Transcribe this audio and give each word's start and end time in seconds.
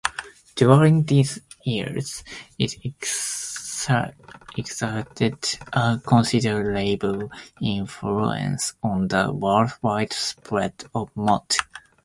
During 0.55 1.03
these 1.03 1.37
years, 1.63 2.23
it 2.57 2.73
exerted 2.83 5.37
a 5.73 6.01
considerable 6.03 7.29
influence 7.61 8.73
on 8.81 9.07
the 9.09 9.31
worldwide 9.31 10.13
spread 10.13 10.85
of 10.95 11.15
mod. 11.15 11.55